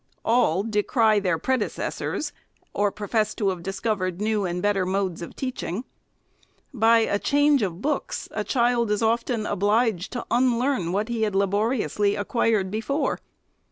All 0.25 0.63
decry 0.63 1.19
their 1.19 1.37
predecessors, 1.37 2.33
or 2.73 2.91
profess 2.91 3.35
to 3.35 3.49
have 3.49 3.61
discovered 3.61 4.19
new 4.19 4.45
and 4.45 4.59
better 4.59 4.83
modes 4.83 5.21
of 5.21 5.35
teaching. 5.35 5.83
By 6.73 7.01
u 7.01 7.19
change 7.19 7.61
of 7.61 7.83
books, 7.83 8.27
a 8.31 8.43
child 8.43 8.89
is 8.89 9.03
often 9.03 9.45
obliged 9.45 10.11
to 10.13 10.25
unlearn 10.31 10.91
what 10.91 11.07
he 11.07 11.21
had 11.21 11.35
laboriously 11.35 12.15
acquired 12.15 12.71
before. 12.71 13.19